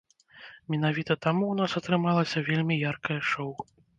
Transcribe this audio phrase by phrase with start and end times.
[0.75, 3.51] Менавіта таму ў нас атрымалася вельмі яркае шоў.